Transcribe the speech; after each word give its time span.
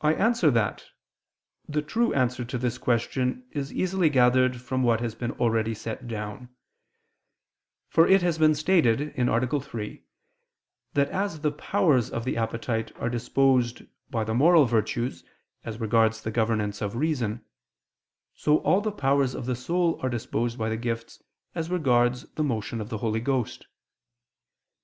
I 0.00 0.14
answer 0.14 0.48
that, 0.52 0.84
The 1.68 1.82
true 1.82 2.14
answer 2.14 2.44
to 2.44 2.56
this 2.56 2.78
question 2.78 3.48
is 3.50 3.72
easily 3.72 4.10
gathered 4.10 4.60
from 4.60 4.84
what 4.84 5.00
has 5.00 5.16
been 5.16 5.32
already 5.40 5.74
set 5.74 6.06
down. 6.06 6.50
For 7.88 8.06
it 8.06 8.22
has 8.22 8.38
been 8.38 8.54
stated 8.54 9.18
(A. 9.18 9.60
3) 9.60 10.04
that 10.94 11.08
as 11.10 11.40
the 11.40 11.50
powers 11.50 12.10
of 12.10 12.24
the 12.24 12.36
appetite 12.36 12.92
are 12.94 13.10
disposed 13.10 13.82
by 14.08 14.22
the 14.22 14.34
moral 14.34 14.66
virtues 14.66 15.24
as 15.64 15.80
regards 15.80 16.20
the 16.22 16.30
governance 16.30 16.80
of 16.80 16.94
reason, 16.94 17.44
so 18.36 18.58
all 18.58 18.80
the 18.80 18.92
powers 18.92 19.34
of 19.34 19.46
the 19.46 19.56
soul 19.56 19.98
are 20.00 20.08
disposed 20.08 20.56
by 20.56 20.68
the 20.68 20.76
gifts 20.76 21.20
as 21.56 21.70
regards 21.70 22.22
the 22.34 22.44
motion 22.44 22.80
of 22.80 22.88
the 22.88 22.98
Holy 22.98 23.18
Ghost. 23.18 23.66